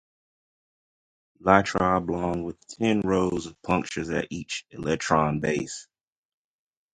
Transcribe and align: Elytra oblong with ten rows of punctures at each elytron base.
Elytra 1.43 1.95
oblong 1.97 2.41
with 2.43 2.57
ten 2.65 3.01
rows 3.01 3.45
of 3.45 3.61
punctures 3.61 4.09
at 4.09 4.29
each 4.31 4.65
elytron 4.73 5.39
base. 5.41 5.87